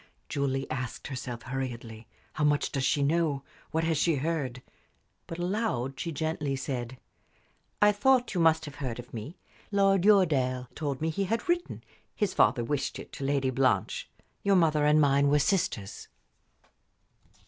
Julie 0.29 0.67
asked 0.71 1.09
herself, 1.09 1.43
hurriedly: 1.43 2.07
"How 2.33 2.43
much 2.43 2.71
does 2.71 2.83
she 2.83 3.03
know? 3.03 3.43
What 3.69 3.83
has 3.83 3.99
she 3.99 4.15
heard?" 4.15 4.63
But 5.27 5.37
aloud 5.37 5.99
she 5.99 6.11
gently 6.11 6.55
said: 6.55 6.97
"I 7.83 7.91
thought 7.91 8.33
you 8.33 8.41
must 8.41 8.65
have 8.65 8.77
heard 8.77 8.97
of 8.97 9.13
me. 9.13 9.37
Lord 9.71 10.03
Uredale 10.07 10.67
told 10.73 11.01
me 11.01 11.11
he 11.11 11.25
had 11.25 11.47
written 11.47 11.83
his 12.15 12.33
father 12.33 12.63
wished 12.63 12.97
it 12.97 13.11
to 13.13 13.23
Lady 13.23 13.51
Blanche. 13.51 14.09
Your 14.41 14.55
mother 14.55 14.85
and 14.85 14.99
mine 14.99 15.27
were 15.29 15.37
sisters." 15.37 16.07